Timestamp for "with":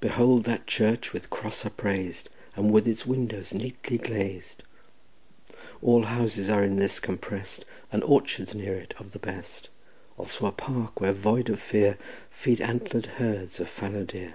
1.12-1.30, 2.72-2.88